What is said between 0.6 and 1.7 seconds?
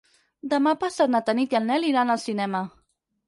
passat na Tanit i en